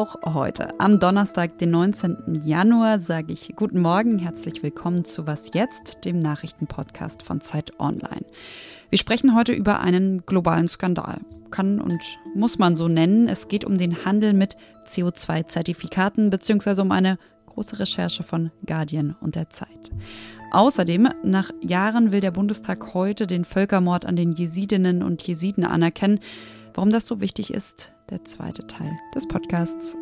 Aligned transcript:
auch 0.00 0.16
heute. 0.32 0.80
Am 0.80 0.98
Donnerstag, 0.98 1.58
den 1.58 1.72
19. 1.72 2.40
Januar, 2.42 3.00
sage 3.00 3.34
ich 3.34 3.52
guten 3.54 3.82
Morgen, 3.82 4.18
herzlich 4.18 4.62
willkommen 4.62 5.04
zu 5.04 5.26
Was 5.26 5.52
jetzt, 5.52 6.06
dem 6.06 6.18
Nachrichtenpodcast 6.18 7.22
von 7.22 7.42
Zeit 7.42 7.78
Online. 7.78 8.24
Wir 8.88 8.96
sprechen 8.96 9.36
heute 9.36 9.52
über 9.52 9.80
einen 9.80 10.24
globalen 10.24 10.68
Skandal. 10.68 11.20
Kann 11.50 11.82
und 11.82 12.00
muss 12.34 12.58
man 12.58 12.76
so 12.76 12.88
nennen. 12.88 13.28
Es 13.28 13.48
geht 13.48 13.66
um 13.66 13.76
den 13.76 14.06
Handel 14.06 14.32
mit 14.32 14.56
CO2-Zertifikaten 14.86 16.30
bzw. 16.30 16.80
um 16.80 16.92
eine 16.92 17.18
große 17.44 17.78
Recherche 17.78 18.22
von 18.22 18.50
Guardian 18.64 19.16
und 19.20 19.34
der 19.34 19.50
Zeit. 19.50 19.90
Außerdem, 20.50 21.10
nach 21.22 21.50
Jahren 21.60 22.10
will 22.10 22.22
der 22.22 22.30
Bundestag 22.30 22.94
heute 22.94 23.26
den 23.26 23.44
Völkermord 23.44 24.06
an 24.06 24.16
den 24.16 24.32
Jesidinnen 24.32 25.02
und 25.02 25.20
Jesiden 25.26 25.64
anerkennen. 25.64 26.20
Warum 26.72 26.88
das 26.88 27.06
so 27.06 27.20
wichtig 27.20 27.52
ist, 27.52 27.92
der 28.10 28.24
zweite 28.24 28.66
Teil 28.66 28.96
des 29.14 29.26
Podcasts. 29.26 29.96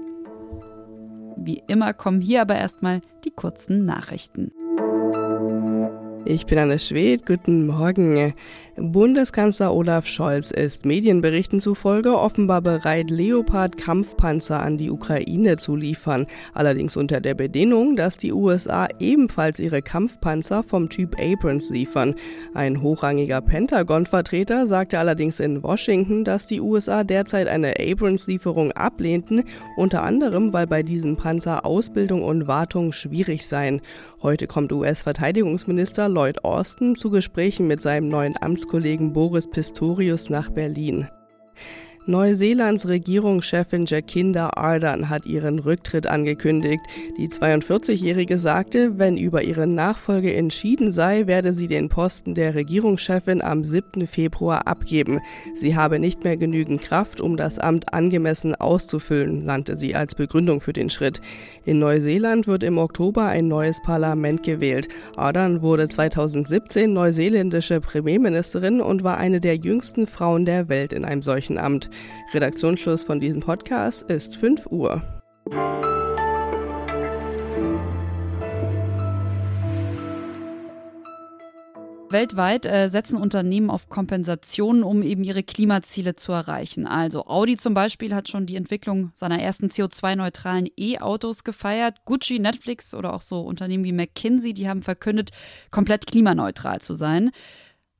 Wie 1.37 1.63
immer 1.69 1.93
kommen 1.95 2.21
hier 2.21 2.43
aber 2.43 2.57
erstmal 2.57 3.01
die 3.25 3.31
kurzen 3.31 3.85
Nachrichten. 3.85 4.53
Ich 6.25 6.47
bin 6.47 6.59
Anne 6.59 6.79
Schwed, 6.79 7.27
guten 7.27 7.67
Morgen. 7.67 8.35
Bundeskanzler 8.81 9.75
Olaf 9.75 10.07
Scholz 10.07 10.53
ist 10.53 10.87
Medienberichten 10.87 11.61
zufolge 11.61 12.17
offenbar 12.17 12.63
bereit, 12.63 13.11
Leopard-Kampfpanzer 13.11 14.63
an 14.63 14.79
die 14.79 14.91
Ukraine 14.91 15.57
zu 15.57 15.75
liefern, 15.75 16.27
allerdings 16.55 16.97
unter 16.97 17.21
der 17.21 17.35
Bedingung, 17.35 17.97
dass 17.97 18.19
die 18.19 18.33
USA 18.33 18.87
ebenfalls 19.01 19.59
ihre 19.59 19.83
Kampfpanzer 19.83 20.63
vom 20.63 20.89
Typ 20.89 21.17
Abrams 21.21 21.71
liefern. 21.71 22.15
Ein 22.55 22.81
hochrangiger 22.81 23.41
Pentagon-Vertreter 23.41 24.67
sagte 24.69 25.01
allerdings 25.01 25.41
in 25.41 25.63
Washington, 25.65 26.23
dass 26.23 26.47
die 26.47 26.61
USA 26.61 27.03
derzeit 27.03 27.49
eine 27.49 27.75
Abrams-Lieferung 27.81 28.71
ablehnten, 28.73 29.43
unter 29.77 30.05
anderem, 30.05 30.53
weil 30.53 30.69
bei 30.69 30.85
diesem 30.85 31.17
Panzer 31.17 31.67
Ausbildung 31.67 32.23
und 32.23 32.47
Wartung 32.47 32.93
schwierig 32.93 33.45
seien. 33.45 33.81
Heute 34.23 34.47
kommt 34.47 34.73
US-Verteidigungsminister 34.73 36.08
Lloyd 36.09 36.45
Austin 36.45 36.95
zu 36.95 37.11
Gesprächen 37.11 37.67
mit 37.67 37.81
seinem 37.81 38.09
neuen 38.09 38.35
Amts 38.41 38.59
Amtskollegen 38.59 39.13
Boris 39.13 39.49
Pistorius 39.49 40.31
nach 40.31 40.51
Berlin. 40.51 41.09
Neuseelands 42.09 42.89
Regierungschefin 42.89 43.85
Jacinda 43.85 44.51
Ardern 44.57 45.11
hat 45.11 45.27
ihren 45.27 45.59
Rücktritt 45.59 46.07
angekündigt. 46.07 46.81
Die 47.19 47.29
42-Jährige 47.29 48.39
sagte, 48.39 48.99
wenn 48.99 49.19
über 49.19 49.43
ihre 49.43 49.67
Nachfolge 49.67 50.33
entschieden 50.33 50.91
sei, 50.91 51.27
werde 51.27 51.53
sie 51.53 51.67
den 51.67 51.91
Posten 51.91 52.35
der 52.35 52.55
Regierungschefin 52.55 53.43
am 53.43 53.63
7. 53.63 54.07
Februar 54.07 54.67
abgeben. 54.67 55.21
Sie 55.53 55.77
habe 55.77 55.99
nicht 55.99 56.25
mehr 56.25 56.39
genügend 56.39 56.81
Kraft, 56.81 57.21
um 57.21 57.37
das 57.37 57.59
Amt 57.59 57.93
angemessen 57.93 58.55
auszufüllen, 58.55 59.45
nannte 59.45 59.79
sie 59.79 59.95
als 59.95 60.15
Begründung 60.15 60.63
für 60.63 60.73
den 60.73 60.89
Schritt. 60.89 61.21
In 61.69 61.81
Neuseeland 61.81 62.47
wird 62.47 62.63
im 62.63 62.79
Oktober 62.79 63.27
ein 63.27 63.47
neues 63.47 63.83
Parlament 63.83 64.43
gewählt. 64.43 64.89
Ardern 65.17 65.61
wurde 65.61 65.87
2017 65.87 66.91
neuseeländische 66.91 67.83
Premierministerin 67.83 68.81
und 68.81 69.05
war 69.05 69.19
eine 69.19 69.39
der 69.39 69.57
jüngsten 69.57 70.07
Frauen 70.07 70.47
der 70.47 70.71
Welt 70.71 70.95
in 70.95 71.05
einem 71.05 71.21
solchen 71.21 71.59
Amt. 71.59 71.91
Redaktionsschluss 72.33 73.05
von 73.05 73.21
diesem 73.21 73.43
Podcast 73.43 74.11
ist 74.11 74.39
5 74.39 74.65
Uhr. 74.71 75.03
Weltweit 82.11 82.65
äh, 82.65 82.89
setzen 82.89 83.19
Unternehmen 83.19 83.69
auf 83.69 83.89
Kompensationen, 83.89 84.83
um 84.83 85.03
eben 85.03 85.25
ihre 85.25 85.43
Klimaziele 85.43 86.17
zu 86.17 86.33
erreichen. 86.33 86.87
Also 86.87 87.27
Audi 87.27 87.57
zum 87.57 87.75
Beispiel 87.75 88.15
hat 88.15 88.29
schon 88.29 88.47
die 88.47 88.57
Entwicklung 88.57 89.11
seiner 89.15 89.41
ersten 89.41 89.67
CO2-neutralen 89.67 90.69
E-Autos 90.77 91.45
gefeiert. 91.45 91.97
Gucci, 92.05 92.39
Netflix 92.39 92.95
oder 92.95 93.13
auch 93.13 93.21
so 93.21 93.41
Unternehmen 93.41 93.85
wie 93.85 93.93
McKinsey, 93.93 94.55
die 94.55 94.69
haben 94.69 94.83
verkündet, 94.83 95.31
komplett 95.71 96.07
klimaneutral 96.07 96.81
zu 96.81 96.95
sein. 96.95 97.31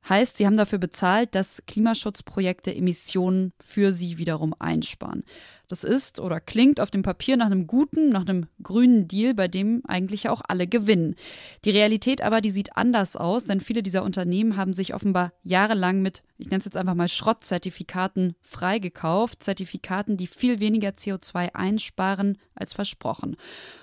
Heißt, 0.09 0.37
sie 0.37 0.47
haben 0.47 0.57
dafür 0.57 0.79
bezahlt, 0.79 1.35
dass 1.35 1.63
Klimaschutzprojekte 1.67 2.73
Emissionen 2.73 3.53
für 3.59 3.93
sie 3.93 4.17
wiederum 4.17 4.55
einsparen. 4.57 5.23
Das 5.69 5.83
ist 5.83 6.19
oder 6.19 6.39
klingt 6.39 6.79
auf 6.79 6.89
dem 6.89 7.03
Papier 7.03 7.37
nach 7.37 7.45
einem 7.45 7.67
guten, 7.67 8.09
nach 8.09 8.25
einem 8.27 8.47
grünen 8.63 9.07
Deal, 9.07 9.35
bei 9.35 9.47
dem 9.47 9.83
eigentlich 9.87 10.27
auch 10.27 10.41
alle 10.47 10.65
gewinnen. 10.65 11.15
Die 11.63 11.69
Realität 11.69 12.23
aber, 12.23 12.41
die 12.41 12.49
sieht 12.49 12.75
anders 12.75 13.15
aus, 13.15 13.45
denn 13.45 13.61
viele 13.61 13.83
dieser 13.83 14.03
Unternehmen 14.03 14.57
haben 14.57 14.73
sich 14.73 14.95
offenbar 14.95 15.31
jahrelang 15.43 16.01
mit, 16.01 16.23
ich 16.39 16.47
nenne 16.47 16.57
es 16.59 16.65
jetzt 16.65 16.77
einfach 16.77 16.95
mal 16.95 17.07
Schrottzertifikaten 17.07 18.33
freigekauft. 18.41 19.43
Zertifikaten, 19.43 20.17
die 20.17 20.25
viel 20.25 20.59
weniger 20.59 20.89
CO2 20.89 21.53
einsparen 21.53 22.39
als 22.55 22.73
versprochen. 22.73 23.35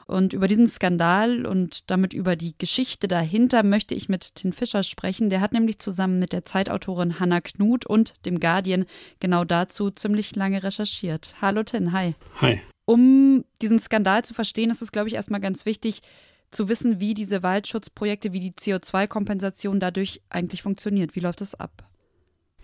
Und 0.07 0.33
über 0.33 0.49
diesen 0.49 0.67
Skandal 0.67 1.47
und 1.47 1.91
damit 1.91 2.15
über 2.15 2.35
die 2.35 2.57
Geschichte 2.59 3.09
dahinter 3.09 3.63
möchte 3.63 3.95
ich 3.95 4.09
mit 4.09 4.37
Tim 4.37 4.53
Fischer 4.53 4.83
sprechen. 4.83 5.31
Der 5.31 5.41
hat 5.41 5.53
nämlich 5.53 5.79
zusammen 5.79 6.16
mit 6.19 6.33
der 6.33 6.45
Zeitautorin 6.45 7.21
Hannah 7.21 7.43
Knut 7.43 7.87
und 7.87 8.15
dem 8.25 8.41
Guardian 8.41 8.87
genau 9.21 9.45
dazu 9.45 9.91
ziemlich 9.91 10.35
lange 10.35 10.63
recherchiert. 10.63 11.35
Hallo. 11.43 11.67
Martin, 11.67 11.91
hi. 11.91 12.15
Hi. 12.41 12.61
Um 12.85 13.45
diesen 13.61 13.81
Skandal 13.81 14.25
zu 14.25 14.35
verstehen, 14.35 14.71
ist 14.71 14.83
es, 14.83 14.93
glaube 14.93 15.09
ich, 15.09 15.15
erstmal 15.15 15.41
ganz 15.41 15.67
wichtig 15.67 16.01
zu 16.53 16.69
wissen, 16.69 17.01
wie 17.01 17.13
diese 17.13 17.43
Waldschutzprojekte, 17.43 18.33
wie 18.33 18.39
die 18.39 18.53
CO2-Kompensation 18.53 19.81
dadurch 19.81 20.23
eigentlich 20.31 20.63
funktioniert. 20.63 21.17
Wie 21.17 21.21
läuft 21.21 21.41
das 21.41 21.57
ab? 21.57 21.83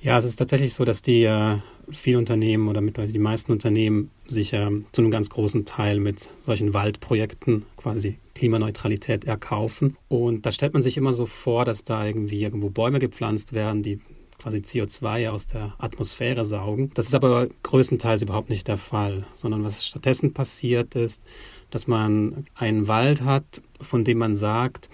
Ja, 0.02 0.18
es 0.18 0.24
ist 0.24 0.34
tatsächlich 0.34 0.74
so, 0.74 0.84
dass 0.84 1.00
die 1.00 1.22
äh, 1.22 1.58
viele 1.88 2.18
Unternehmen 2.18 2.66
oder 2.66 2.80
mit, 2.80 2.96
die 2.96 3.18
meisten 3.20 3.52
Unternehmen 3.52 4.10
sich 4.26 4.52
äh, 4.52 4.68
zu 4.90 5.00
einem 5.00 5.12
ganz 5.12 5.30
großen 5.30 5.64
Teil 5.64 6.00
mit 6.00 6.28
solchen 6.40 6.74
Waldprojekten 6.74 7.64
quasi 7.76 8.18
Klimaneutralität 8.34 9.24
erkaufen. 9.24 9.96
Und 10.08 10.44
da 10.44 10.50
stellt 10.50 10.72
man 10.72 10.82
sich 10.82 10.96
immer 10.96 11.12
so 11.12 11.26
vor, 11.26 11.64
dass 11.64 11.84
da 11.84 12.04
irgendwie 12.04 12.42
irgendwo 12.42 12.68
Bäume 12.68 12.98
gepflanzt 12.98 13.52
werden, 13.52 13.84
die 13.84 14.00
quasi 14.40 14.58
CO2 14.58 15.30
aus 15.30 15.46
der 15.46 15.76
Atmosphäre 15.78 16.44
saugen. 16.44 16.90
Das 16.94 17.06
ist 17.06 17.14
aber 17.14 17.46
größtenteils 17.62 18.22
überhaupt 18.22 18.50
nicht 18.50 18.66
der 18.66 18.78
Fall, 18.78 19.24
sondern 19.34 19.62
was 19.62 19.86
stattdessen 19.86 20.34
passiert 20.34 20.96
ist, 20.96 21.22
dass 21.70 21.86
man 21.86 22.46
einen 22.56 22.88
Wald 22.88 23.22
hat, 23.22 23.62
von 23.80 24.02
dem 24.02 24.18
man 24.18 24.34
sagt, 24.34 24.88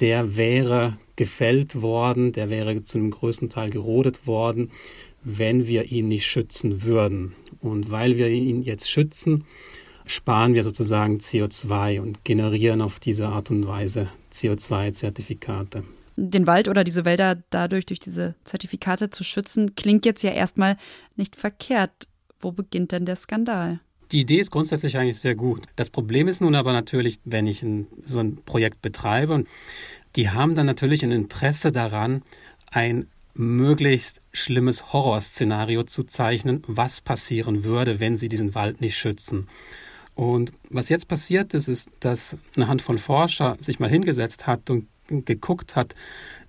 der 0.00 0.36
wäre 0.36 0.96
gefällt 1.16 1.82
worden, 1.82 2.32
der 2.32 2.50
wäre 2.50 2.82
zu 2.82 2.98
einem 2.98 3.10
größten 3.10 3.50
Teil 3.50 3.70
gerodet 3.70 4.26
worden, 4.26 4.70
wenn 5.22 5.66
wir 5.66 5.90
ihn 5.90 6.08
nicht 6.08 6.26
schützen 6.26 6.82
würden. 6.82 7.34
Und 7.60 7.90
weil 7.90 8.16
wir 8.16 8.28
ihn 8.28 8.62
jetzt 8.62 8.90
schützen, 8.90 9.44
sparen 10.06 10.54
wir 10.54 10.62
sozusagen 10.62 11.18
CO2 11.18 12.00
und 12.00 12.24
generieren 12.24 12.80
auf 12.80 13.00
diese 13.00 13.28
Art 13.28 13.50
und 13.50 13.66
Weise 13.66 14.08
CO2-Zertifikate 14.32 15.84
den 16.18 16.48
Wald 16.48 16.66
oder 16.66 16.82
diese 16.82 17.04
Wälder 17.04 17.40
dadurch 17.50 17.86
durch 17.86 18.00
diese 18.00 18.34
Zertifikate 18.44 19.10
zu 19.10 19.22
schützen, 19.22 19.76
klingt 19.76 20.04
jetzt 20.04 20.22
ja 20.22 20.32
erstmal 20.32 20.76
nicht 21.14 21.36
verkehrt. 21.36 22.08
Wo 22.40 22.50
beginnt 22.50 22.92
denn 22.92 23.06
der 23.06 23.16
Skandal? 23.16 23.80
Die 24.12 24.20
Idee 24.20 24.38
ist 24.38 24.50
grundsätzlich 24.50 24.96
eigentlich 24.96 25.18
sehr 25.18 25.34
gut. 25.34 25.64
Das 25.76 25.90
Problem 25.90 26.28
ist 26.28 26.40
nun 26.40 26.54
aber 26.54 26.72
natürlich, 26.72 27.20
wenn 27.24 27.46
ich 27.46 27.62
ein, 27.62 27.86
so 28.04 28.20
ein 28.20 28.36
Projekt 28.36 28.80
betreibe, 28.80 29.44
die 30.16 30.30
haben 30.30 30.54
dann 30.54 30.66
natürlich 30.66 31.02
ein 31.04 31.12
Interesse 31.12 31.72
daran, 31.72 32.22
ein 32.70 33.06
möglichst 33.34 34.20
schlimmes 34.32 34.92
Horrorszenario 34.92 35.84
zu 35.84 36.02
zeichnen, 36.04 36.62
was 36.66 37.00
passieren 37.00 37.64
würde, 37.64 38.00
wenn 38.00 38.16
sie 38.16 38.28
diesen 38.28 38.54
Wald 38.54 38.80
nicht 38.80 38.96
schützen. 38.96 39.46
Und 40.14 40.52
was 40.68 40.88
jetzt 40.88 41.06
passiert 41.06 41.54
ist, 41.54 41.68
ist, 41.68 41.90
dass 42.00 42.36
eine 42.56 42.66
Handvoll 42.66 42.98
Forscher 42.98 43.56
sich 43.60 43.78
mal 43.78 43.88
hingesetzt 43.88 44.48
hat 44.48 44.68
und 44.70 44.88
geguckt 45.08 45.76
hat, 45.76 45.94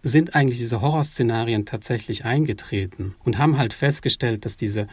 sind 0.01 0.35
eigentlich 0.35 0.59
diese 0.59 0.81
Horrorszenarien 0.81 1.65
tatsächlich 1.65 2.23
eingetreten 2.23 3.15
und 3.23 3.37
haben 3.37 3.57
halt 3.57 3.73
festgestellt, 3.73 4.45
dass 4.45 4.55
diese, 4.55 4.87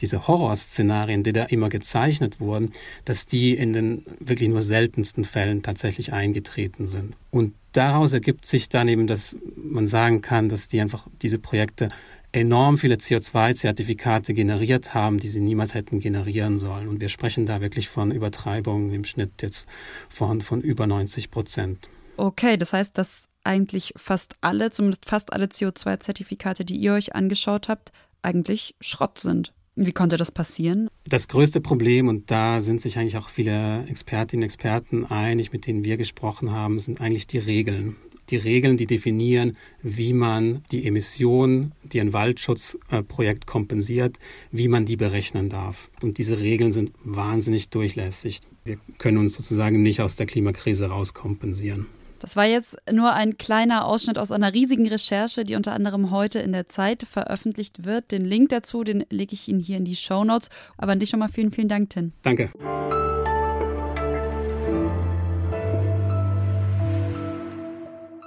diese 0.00 0.26
Horrorszenarien, 0.26 1.22
die 1.22 1.32
da 1.32 1.44
immer 1.44 1.68
gezeichnet 1.68 2.40
wurden, 2.40 2.72
dass 3.04 3.26
die 3.26 3.54
in 3.54 3.72
den 3.72 4.04
wirklich 4.18 4.48
nur 4.48 4.62
seltensten 4.62 5.24
Fällen 5.24 5.62
tatsächlich 5.62 6.12
eingetreten 6.12 6.86
sind. 6.86 7.14
Und 7.30 7.54
daraus 7.72 8.12
ergibt 8.12 8.46
sich 8.46 8.68
dann 8.68 8.88
eben, 8.88 9.06
dass 9.06 9.36
man 9.56 9.86
sagen 9.86 10.22
kann, 10.22 10.48
dass 10.48 10.66
die 10.66 10.80
einfach 10.80 11.06
diese 11.22 11.38
Projekte 11.38 11.90
enorm 12.32 12.78
viele 12.78 12.96
CO2-Zertifikate 12.96 14.34
generiert 14.34 14.92
haben, 14.92 15.18
die 15.18 15.28
sie 15.28 15.40
niemals 15.40 15.74
hätten 15.74 16.00
generieren 16.00 16.58
sollen. 16.58 16.88
Und 16.88 17.00
wir 17.00 17.08
sprechen 17.08 17.46
da 17.46 17.60
wirklich 17.60 17.88
von 17.88 18.10
Übertreibungen 18.10 18.92
im 18.92 19.04
Schnitt 19.04 19.40
jetzt 19.40 19.66
von, 20.08 20.42
von 20.42 20.60
über 20.60 20.86
90 20.86 21.30
Prozent. 21.30 21.88
Okay, 22.18 22.56
das 22.56 22.72
heißt, 22.72 22.98
dass 22.98 23.28
eigentlich 23.44 23.94
fast 23.96 24.34
alle, 24.40 24.70
zumindest 24.70 25.06
fast 25.06 25.32
alle 25.32 25.46
CO2-Zertifikate, 25.46 26.64
die 26.64 26.76
ihr 26.76 26.92
euch 26.92 27.14
angeschaut 27.14 27.68
habt, 27.68 27.92
eigentlich 28.22 28.74
Schrott 28.80 29.20
sind. 29.20 29.54
Wie 29.76 29.92
konnte 29.92 30.16
das 30.16 30.32
passieren? 30.32 30.88
Das 31.06 31.28
größte 31.28 31.60
Problem, 31.60 32.08
und 32.08 32.32
da 32.32 32.60
sind 32.60 32.80
sich 32.80 32.98
eigentlich 32.98 33.16
auch 33.16 33.28
viele 33.28 33.86
Expertinnen 33.86 34.42
und 34.42 34.46
Experten 34.46 35.06
einig, 35.06 35.52
mit 35.52 35.68
denen 35.68 35.84
wir 35.84 35.96
gesprochen 35.96 36.50
haben, 36.50 36.80
sind 36.80 37.00
eigentlich 37.00 37.28
die 37.28 37.38
Regeln. 37.38 37.94
die 38.30 38.36
Regeln, 38.36 38.76
die 38.76 38.86
definieren, 38.86 39.56
wie 39.82 40.12
man 40.12 40.62
die 40.70 40.86
Emissionen, 40.86 41.72
die 41.82 42.00
ein 42.00 42.12
Waldschutzprojekt 42.12 43.46
kompensiert, 43.46 44.18
wie 44.50 44.68
man 44.68 44.84
die 44.84 44.96
berechnen 44.96 45.48
darf. 45.48 45.90
Und 46.02 46.18
diese 46.18 46.38
Regeln 46.38 46.72
sind 46.72 46.92
wahnsinnig 47.04 47.70
durchlässig. 47.70 48.40
Wir 48.64 48.78
können 48.98 49.18
uns 49.18 49.34
sozusagen 49.34 49.82
nicht 49.82 50.00
aus 50.00 50.16
der 50.16 50.26
Klimakrise 50.26 50.86
rauskompensieren. 50.86 51.86
Das 52.20 52.34
war 52.34 52.46
jetzt 52.46 52.76
nur 52.90 53.12
ein 53.12 53.38
kleiner 53.38 53.84
Ausschnitt 53.86 54.18
aus 54.18 54.32
einer 54.32 54.52
riesigen 54.52 54.88
Recherche, 54.88 55.44
die 55.44 55.54
unter 55.54 55.72
anderem 55.72 56.10
heute 56.10 56.40
in 56.40 56.52
der 56.52 56.68
Zeit 56.68 57.04
veröffentlicht 57.04 57.84
wird. 57.84 58.10
Den 58.10 58.24
Link 58.24 58.48
dazu, 58.48 58.82
den 58.82 59.04
lege 59.08 59.34
ich 59.34 59.48
Ihnen 59.48 59.60
hier 59.60 59.76
in 59.76 59.84
die 59.84 59.94
Show 59.94 60.24
Notes. 60.24 60.50
Aber 60.76 60.92
an 60.92 60.98
dich 60.98 61.10
schon 61.10 61.20
mal 61.20 61.28
vielen, 61.28 61.52
vielen 61.52 61.68
Dank, 61.68 61.90
Tin. 61.90 62.12
Danke. 62.22 62.50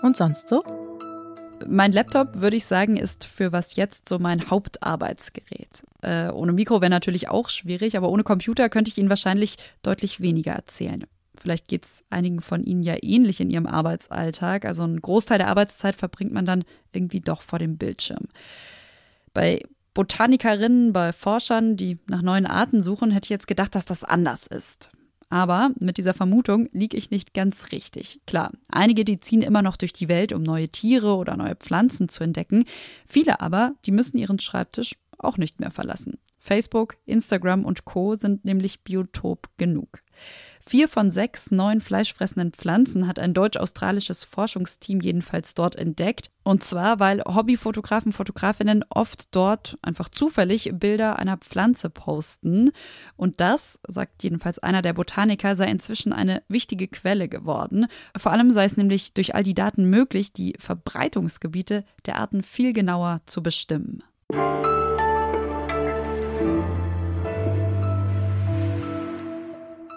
Und 0.02 0.18
sonst 0.18 0.48
so? 0.48 0.64
Mein 1.68 1.92
Laptop, 1.92 2.42
würde 2.42 2.58
ich 2.58 2.66
sagen, 2.66 2.98
ist 2.98 3.26
für 3.26 3.52
was 3.52 3.76
jetzt 3.76 4.10
so 4.10 4.18
mein 4.20 4.50
Hauptarbeitsgerät. 4.50 5.84
Äh, 6.02 6.30
ohne 6.32 6.54
Mikro 6.54 6.82
wäre 6.82 6.90
natürlich 6.90 7.30
auch 7.30 7.50
schwierig, 7.50 7.98
aber 7.98 8.10
ohne 8.10 8.24
Computer 8.24 8.70
könnte 8.70 8.90
ich 8.90 8.98
Ihnen 8.98 9.10
wahrscheinlich 9.10 9.58
deutlich 9.84 10.22
weniger 10.22 10.54
erzählen. 10.54 11.06
Vielleicht 11.42 11.68
geht 11.68 11.86
es 11.86 12.04
einigen 12.12 12.42
von 12.42 12.64
Ihnen 12.64 12.84
ja 12.84 12.96
ähnlich 13.02 13.42
in 13.42 13.50
Ihrem 13.50 13.66
Arbeitsalltag. 13.66 14.64
Also 14.64 14.84
einen 14.84 15.02
Großteil 15.02 15.40
der 15.40 15.48
Arbeitszeit 15.48 15.96
verbringt 15.96 16.32
man 16.34 16.46
dann 16.46 16.64
irgendwie 16.94 17.20
doch 17.20 17.42
vor 17.42 17.58
dem 17.58 17.78
Bildschirm. 17.78 18.28
Bei 19.34 19.64
Botanikerinnen, 19.96 20.94
bei 20.94 21.12
Forschern, 21.14 21.78
die 21.78 21.98
nach 22.08 22.22
neuen 22.22 22.46
Arten 22.46 22.84
suchen, 22.84 23.10
hätte 23.10 23.26
ich 23.26 23.32
jetzt 23.32 23.48
gedacht, 23.48 23.74
dass 23.74 23.86
das 23.86 24.04
anders 24.04 24.46
ist. 24.46 24.92
Aber 25.30 25.72
mit 25.80 25.98
dieser 25.98 26.14
Vermutung 26.14 26.70
liege 26.74 26.96
ich 26.96 27.10
nicht 27.10 27.34
ganz 27.34 27.72
richtig. 27.72 28.20
Klar, 28.28 28.52
einige, 28.70 29.04
die 29.04 29.20
ziehen 29.20 29.42
immer 29.42 29.62
noch 29.62 29.78
durch 29.78 29.94
die 29.94 30.10
Welt, 30.10 30.34
um 30.34 30.44
neue 30.44 30.70
Tiere 30.70 31.16
oder 31.16 31.38
neue 31.38 31.56
Pflanzen 31.56 32.08
zu 32.08 32.24
entdecken. 32.24 32.66
Viele 33.08 33.42
aber, 33.42 33.74
die 33.86 33.92
müssen 33.92 34.18
ihren 34.18 34.40
Schreibtisch 34.40 34.96
auch 35.18 35.38
nicht 35.38 35.60
mehr 35.60 35.72
verlassen. 35.72 36.20
Facebook, 36.42 36.98
Instagram 37.06 37.64
und 37.64 37.86
Co 37.86 38.16
sind 38.16 38.44
nämlich 38.44 38.84
Biotop 38.84 39.48
genug. 39.58 40.02
Vier 40.64 40.88
von 40.88 41.10
sechs 41.12 41.52
neuen 41.52 41.82
fleischfressenden 41.82 42.52
Pflanzen 42.52 43.08
hat 43.08 43.20
ein 43.20 43.34
deutsch-australisches 43.34 44.24
Forschungsteam 44.24 45.02
jedenfalls 45.02 45.54
dort 45.56 45.76
entdeckt. 45.76 46.30
Und 46.44 46.64
zwar, 46.64 47.00
weil 47.00 47.22
Hobbyfotografen, 47.22 48.12
Fotografinnen 48.12 48.84
oft 48.90 49.36
dort 49.36 49.78
einfach 49.82 50.10
zufällig 50.10 50.72
Bilder 50.74 51.20
einer 51.20 51.38
Pflanze 51.38 51.90
posten. 51.90 52.72
Und 53.16 53.40
das, 53.40 53.80
sagt 53.88 54.24
jedenfalls 54.24 54.60
einer 54.60 54.82
der 54.82 54.94
Botaniker, 54.94 55.56
sei 55.56 55.66
inzwischen 55.66 56.14
eine 56.14 56.44
wichtige 56.48 56.88
Quelle 56.88 57.30
geworden. 57.30 57.88
Vor 58.18 58.32
allem 58.32 58.52
sei 58.52 58.66
es 58.66 58.78
nämlich 58.78 59.14
durch 59.14 59.36
all 59.36 59.44
die 59.44 59.56
Daten 59.56 59.90
möglich, 59.90 60.34
die 60.34 60.56
Verbreitungsgebiete 60.60 61.86
der 62.06 62.18
Arten 62.18 62.44
viel 62.44 62.74
genauer 62.74 63.22
zu 63.26 63.44
bestimmen. 63.44 64.04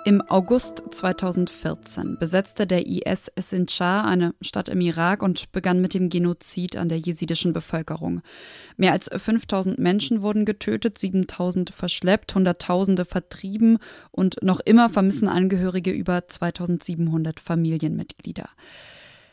Im 0.07 0.21
August 0.29 0.83
2014 0.91 2.19
besetzte 2.19 2.67
der 2.67 2.87
IS 2.87 3.33
Sinjar 3.39 4.05
eine 4.05 4.35
Stadt 4.43 4.69
im 4.69 4.83
Irak 4.83 5.23
und 5.23 5.51
begann 5.51 5.81
mit 5.81 5.95
dem 5.95 6.11
Genozid 6.11 6.77
an 6.77 6.91
der 6.91 6.99
jesidischen 6.99 7.55
Bevölkerung. 7.55 8.21
Mehr 8.77 8.93
als 8.93 9.09
5000 9.09 9.79
Menschen 9.79 10.21
wurden 10.21 10.45
getötet, 10.45 10.99
7000 10.99 11.71
verschleppt, 11.71 12.35
Hunderttausende 12.35 13.07
vertrieben 13.07 13.79
und 14.11 14.43
noch 14.43 14.61
immer 14.61 14.91
vermissen 14.91 15.27
Angehörige 15.27 15.91
über 15.91 16.29
2700 16.29 17.41
Familienmitglieder. 17.41 18.51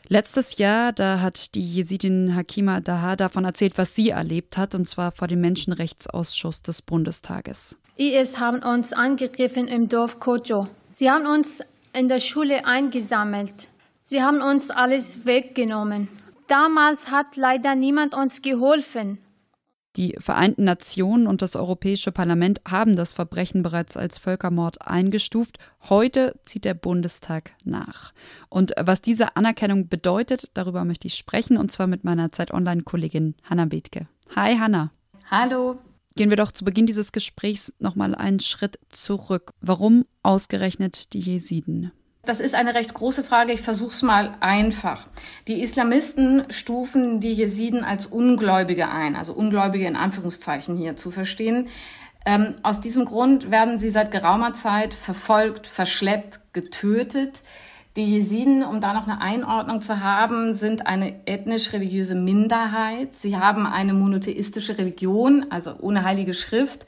Letztes 0.08 0.56
Jahr, 0.56 0.94
da 0.94 1.20
hat 1.20 1.54
die 1.54 1.66
Jesidin 1.66 2.34
Hakima 2.34 2.80
Daha 2.80 3.16
davon 3.16 3.44
erzählt, 3.44 3.76
was 3.76 3.94
sie 3.94 4.08
erlebt 4.08 4.56
hat, 4.56 4.74
und 4.74 4.88
zwar 4.88 5.12
vor 5.12 5.28
dem 5.28 5.42
Menschenrechtsausschuss 5.42 6.62
des 6.62 6.80
Bundestages. 6.80 7.76
IS 7.96 8.38
haben 8.40 8.62
uns 8.62 8.92
angegriffen 8.92 9.68
im 9.68 9.88
Dorf 9.88 10.18
Kojo. 10.18 10.68
Sie 10.94 11.10
haben 11.10 11.26
uns 11.26 11.60
in 11.92 12.08
der 12.08 12.20
Schule 12.20 12.66
eingesammelt. 12.66 13.68
Sie 14.04 14.22
haben 14.22 14.40
uns 14.40 14.70
alles 14.70 15.24
weggenommen. 15.26 16.08
Damals 16.48 17.10
hat 17.10 17.36
leider 17.36 17.74
niemand 17.74 18.14
uns 18.14 18.42
geholfen. 18.42 19.18
Die 19.96 20.16
Vereinten 20.18 20.64
Nationen 20.64 21.26
und 21.26 21.42
das 21.42 21.54
Europäische 21.54 22.12
Parlament 22.12 22.62
haben 22.66 22.96
das 22.96 23.12
Verbrechen 23.12 23.62
bereits 23.62 23.98
als 23.98 24.16
Völkermord 24.16 24.86
eingestuft. 24.86 25.58
Heute 25.90 26.34
zieht 26.46 26.64
der 26.64 26.72
Bundestag 26.72 27.52
nach. 27.62 28.14
Und 28.48 28.72
was 28.80 29.02
diese 29.02 29.36
Anerkennung 29.36 29.88
bedeutet, 29.88 30.50
darüber 30.54 30.86
möchte 30.86 31.08
ich 31.08 31.14
sprechen, 31.14 31.58
und 31.58 31.70
zwar 31.70 31.86
mit 31.86 32.04
meiner 32.04 32.32
Zeit 32.32 32.54
Online-Kollegin 32.54 33.34
Hanna 33.44 33.66
Bethke. 33.66 34.08
Hi 34.34 34.56
Hanna. 34.56 34.92
Hallo. 35.30 35.78
Gehen 36.14 36.30
wir 36.30 36.36
doch 36.36 36.52
zu 36.52 36.64
Beginn 36.64 36.86
dieses 36.86 37.12
Gesprächs 37.12 37.72
nochmal 37.78 38.14
einen 38.14 38.40
Schritt 38.40 38.78
zurück. 38.90 39.52
Warum 39.60 40.04
ausgerechnet 40.22 41.14
die 41.14 41.20
Jesiden? 41.20 41.92
Das 42.24 42.38
ist 42.38 42.54
eine 42.54 42.74
recht 42.74 42.94
große 42.94 43.24
Frage. 43.24 43.52
Ich 43.52 43.62
versuche 43.62 43.90
es 43.90 44.02
mal 44.02 44.36
einfach. 44.38 45.08
Die 45.48 45.60
Islamisten 45.60 46.44
stufen 46.50 47.18
die 47.18 47.32
Jesiden 47.32 47.82
als 47.82 48.06
Ungläubige 48.06 48.88
ein, 48.88 49.16
also 49.16 49.32
Ungläubige 49.32 49.86
in 49.86 49.96
Anführungszeichen 49.96 50.76
hier 50.76 50.96
zu 50.96 51.10
verstehen. 51.10 51.66
Ähm, 52.24 52.54
aus 52.62 52.80
diesem 52.80 53.06
Grund 53.06 53.50
werden 53.50 53.78
sie 53.78 53.90
seit 53.90 54.12
geraumer 54.12 54.54
Zeit 54.54 54.94
verfolgt, 54.94 55.66
verschleppt, 55.66 56.40
getötet. 56.52 57.42
Die 57.96 58.06
Jesiden, 58.06 58.64
um 58.64 58.80
da 58.80 58.94
noch 58.94 59.06
eine 59.06 59.20
Einordnung 59.20 59.82
zu 59.82 60.00
haben, 60.00 60.54
sind 60.54 60.86
eine 60.86 61.26
ethnisch-religiöse 61.26 62.14
Minderheit. 62.14 63.14
Sie 63.14 63.36
haben 63.36 63.66
eine 63.66 63.92
monotheistische 63.92 64.78
Religion, 64.78 65.44
also 65.50 65.74
ohne 65.78 66.02
heilige 66.02 66.32
Schrift. 66.32 66.86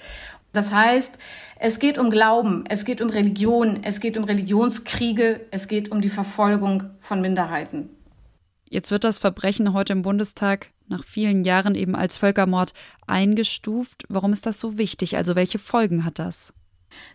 Das 0.54 0.72
heißt, 0.72 1.18
es 1.58 1.78
geht 1.78 1.98
um 1.98 2.08
Glauben, 2.08 2.64
es 2.68 2.86
geht 2.86 3.02
um 3.02 3.10
Religion, 3.10 3.80
es 3.82 4.00
geht 4.00 4.16
um 4.16 4.24
Religionskriege, 4.24 5.42
es 5.50 5.68
geht 5.68 5.90
um 5.90 6.00
die 6.00 6.08
Verfolgung 6.08 6.84
von 7.00 7.20
Minderheiten. 7.20 7.90
Jetzt 8.70 8.90
wird 8.90 9.04
das 9.04 9.18
Verbrechen 9.18 9.74
heute 9.74 9.92
im 9.92 10.02
Bundestag 10.02 10.68
nach 10.86 11.04
vielen 11.04 11.44
Jahren 11.44 11.74
eben 11.74 11.94
als 11.94 12.16
Völkermord 12.16 12.72
eingestuft. 13.06 14.04
Warum 14.08 14.32
ist 14.32 14.46
das 14.46 14.58
so 14.58 14.78
wichtig? 14.78 15.18
Also 15.18 15.34
welche 15.34 15.58
Folgen 15.58 16.06
hat 16.06 16.18
das? 16.18 16.54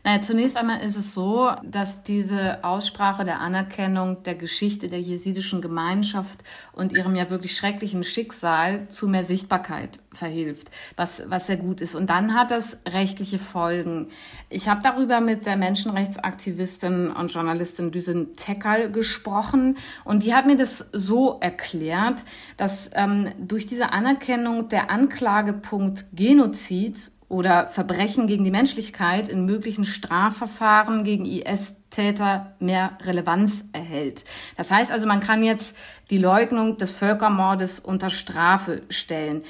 Naja, 0.04 0.22
zunächst 0.22 0.58
einmal 0.58 0.82
ist 0.82 0.96
es 0.96 1.14
so, 1.14 1.52
dass 1.64 2.04
diese 2.04 2.64
Aussprache 2.64 3.26
der 3.26 3.42
Anerkennung 3.42 4.24
der 4.24 4.36
Geschichte 4.36 4.88
der 4.88 5.02
jesidischen 5.02 5.62
Gemeinschaft 5.62 6.40
und 6.72 6.94
ihrem 6.94 7.16
ja 7.16 7.30
wirklich 7.30 7.56
schrecklichen 7.56 8.04
Schicksal 8.04 8.88
zu 8.88 9.08
mehr 9.08 9.24
Sichtbarkeit 9.24 10.00
verhilft, 10.14 10.72
was, 10.96 11.24
was 11.28 11.48
sehr 11.48 11.58
gut 11.58 11.82
ist. 11.82 11.96
Und 11.96 12.10
dann 12.10 12.34
hat 12.34 12.52
das 12.52 12.78
rechtliche 12.88 13.40
Folgen. 13.40 14.08
Ich 14.50 14.70
habe 14.70 14.82
darüber 14.82 15.20
mit 15.20 15.46
der 15.46 15.58
Menschenrechtsaktivistin 15.58 17.12
und 17.12 17.34
Journalistin 17.34 17.92
Düsen 17.92 18.34
Tekal 18.36 18.92
gesprochen 18.92 19.78
und 20.06 20.24
die 20.24 20.34
hat 20.34 20.46
mir 20.46 20.56
das 20.56 20.90
so 20.94 21.40
erklärt, 21.42 22.24
dass 22.56 22.90
ähm, 22.94 23.32
durch 23.38 23.68
diese 23.68 23.92
Anerkennung 23.92 24.70
der 24.70 24.90
Anklagepunkt 24.90 26.06
Genozid 26.14 27.12
oder 27.30 27.68
Verbrechen 27.68 28.28
gegen 28.28 28.44
die 28.44 28.52
Menschlichkeit 28.52 29.30
in 29.30 29.46
möglichen 29.46 29.86
Strafverfahren 29.86 31.04
gegen 31.04 31.26
IS-Täter 31.26 32.56
mehr 32.60 32.98
Relevanz 33.04 33.66
erhält. 33.72 34.26
Das 34.58 34.72
heißt 34.72 34.92
also, 34.92 35.08
man 35.08 35.20
kann 35.20 35.44
jetzt 35.44 35.76
die 36.10 36.18
Leugnung 36.18 36.78
des 36.78 36.94
Völkermordes 36.94 37.80
unter 37.80 38.10
Strafe 38.10 38.82
stellen. 38.90 39.44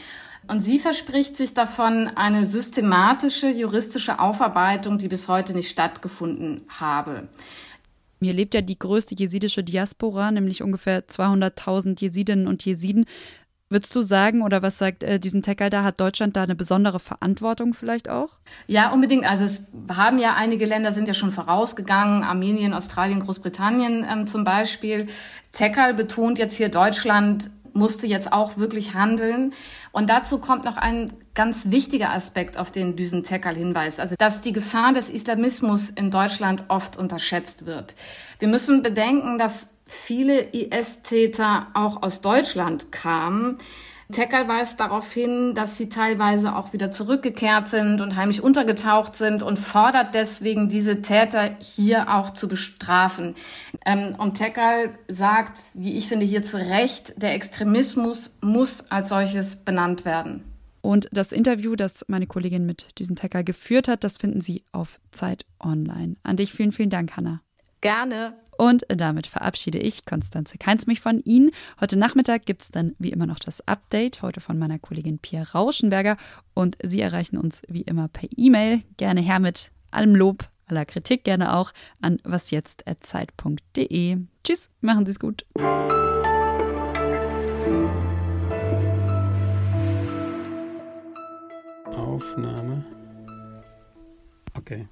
Und 0.48 0.62
sie 0.62 0.80
verspricht 0.80 1.38
sich 1.38 1.54
davon 1.54 2.12
eine 2.16 2.44
systematische 2.44 3.50
juristische 3.50 4.20
Aufarbeitung, 4.20 4.98
die 4.98 5.08
bis 5.08 5.28
heute 5.28 5.54
nicht 5.54 5.70
stattgefunden 5.70 6.64
habe. 6.68 7.30
Hier 8.22 8.34
lebt 8.34 8.54
ja 8.54 8.62
die 8.62 8.78
größte 8.78 9.16
jesidische 9.16 9.64
Diaspora, 9.64 10.32
nämlich 10.32 10.62
ungefähr 10.62 11.08
200.000 11.08 12.02
Jesidinnen 12.02 12.48
und 12.48 12.66
Jesiden. 12.66 13.06
Würdest 13.72 13.96
du 13.96 14.02
sagen, 14.02 14.42
oder 14.42 14.64
was 14.64 14.80
sagt 14.80 15.04
äh, 15.04 15.20
diesen 15.20 15.44
Tackle 15.44 15.70
da, 15.70 15.84
hat 15.84 16.00
Deutschland 16.00 16.36
da 16.36 16.42
eine 16.42 16.56
besondere 16.56 17.00
Verantwortung 17.00 17.76
vielleicht 17.76 18.10
auch? 18.10 18.30
Ja, 18.66 18.92
unbedingt. 18.92 19.26
Also 19.26 19.46
es 19.46 19.62
haben 19.94 20.18
ja 20.18 20.34
einige 20.34 20.66
Länder, 20.66 20.92
sind 20.92 21.08
ja 21.08 21.14
schon 21.14 21.32
vorausgegangen, 21.32 22.24
Armenien, 22.24 22.74
Australien, 22.74 23.20
Großbritannien 23.20 24.08
ähm, 24.10 24.26
zum 24.26 24.44
Beispiel. 24.44 25.06
Tekal 25.52 25.94
betont 25.94 26.40
jetzt 26.40 26.58
hier, 26.58 26.70
Deutschland 26.70 27.52
musste 27.74 28.08
jetzt 28.08 28.34
auch 28.34 28.58
wirklich 28.58 28.96
handeln. 28.96 29.54
Und 29.92 30.10
dazu 30.10 30.40
kommt 30.40 30.66
noch 30.66 30.78
ein 30.78 31.14
ganz 31.36 31.70
wichtiger 31.70 32.12
Aspekt, 32.12 32.58
auf 32.58 32.72
den 32.72 32.96
Düsen 32.96 33.24
Tekal 33.24 33.56
hinweist, 33.56 34.00
also 34.00 34.16
dass 34.18 34.42
die 34.42 34.52
Gefahr 34.52 34.94
des 34.94 35.10
Islamismus 35.10 35.90
in 35.92 36.12
Deutschland 36.12 36.64
oft 36.68 36.98
unterschätzt 36.98 37.66
wird. 37.66 37.96
Wir 38.40 38.48
müssen 38.48 38.82
bedenken, 38.82 39.38
dass 39.38 39.68
viele 39.90 40.40
IS-Täter 40.40 41.68
auch 41.74 42.04
aus 42.04 42.22
Deutschland 42.22 42.92
kamen. 42.92 43.58
Tekal 44.12 44.48
weist 44.48 44.80
darauf 44.80 45.12
hin, 45.12 45.54
dass 45.54 45.78
sie 45.78 45.88
teilweise 45.88 46.56
auch 46.56 46.74
wieder 46.74 46.90
zurückgekehrt 46.90 47.68
sind 47.68 48.02
und 48.02 48.16
heimlich 48.16 48.42
untergetaucht 48.42 49.16
sind 49.16 49.44
und 49.44 49.60
fordert 49.60 50.16
deswegen 50.16 50.68
diese 50.68 51.02
Täter 51.02 51.58
hier 51.60 52.12
auch 52.14 52.32
zu 52.32 52.48
bestrafen. 52.48 53.36
Ähm, 53.86 54.16
und 54.18 54.36
Tekal 54.36 54.98
sagt, 55.08 55.60
wie 55.76 55.96
ich 55.96 56.08
finde, 56.08 56.26
hier 56.26 56.42
zu 56.42 56.58
Recht, 56.58 57.22
der 57.22 57.34
Extremismus 57.36 58.36
muss 58.42 58.90
als 58.90 59.10
solches 59.10 59.58
benannt 59.58 60.06
werden. 60.06 60.44
Und 60.82 61.08
das 61.12 61.32
Interview, 61.32 61.76
das 61.76 62.06
meine 62.08 62.26
Kollegin 62.26 62.66
mit 62.66 63.00
diesem 63.00 63.16
Tekal 63.16 63.44
geführt 63.44 63.88
hat, 63.88 64.04
das 64.04 64.18
finden 64.18 64.42
Sie 64.42 64.64
auf 64.72 65.00
Zeit 65.12 65.46
Online. 65.60 66.16
An 66.24 66.38
dich 66.38 66.54
vielen, 66.54 66.72
vielen 66.72 66.90
Dank, 66.90 67.16
Hanna. 67.16 67.42
Gerne. 67.82 68.34
Und 68.60 68.84
damit 68.90 69.26
verabschiede 69.26 69.78
ich 69.80 70.04
Konstanze 70.04 70.58
Keins 70.58 70.86
mich 70.86 71.00
von 71.00 71.22
Ihnen. 71.22 71.52
Heute 71.80 71.98
Nachmittag 71.98 72.46
gibt 72.46 72.64
es 72.64 72.72
dann 72.72 72.94
wie 73.00 73.10
immer 73.10 73.26
noch 73.26 73.40
das 73.40 73.66
Update, 73.66 74.22
heute 74.22 74.42
von 74.42 74.60
meiner 74.60 74.78
Kollegin 74.80 75.18
Pia 75.18 75.44
Rauschenberger. 75.44 76.18
Und 76.56 76.76
Sie 76.84 77.00
erreichen 77.00 77.38
uns 77.38 77.62
wie 77.70 77.84
immer 77.84 78.10
per 78.10 78.28
E-Mail. 78.36 78.84
Gerne 78.98 79.22
her 79.22 79.40
mit 79.40 79.72
allem 79.92 80.14
Lob, 80.14 80.50
aller 80.66 80.84
Kritik 80.84 81.24
gerne 81.24 81.56
auch 81.56 81.72
an 82.02 82.20
wasjetzt.zeit.de. 82.26 84.18
Tschüss, 84.44 84.72
machen 84.82 85.06
Sie 85.06 85.12
es 85.14 85.20
gut. 85.22 85.46
Aufnahme. 91.96 92.84
Okay. 94.54 94.86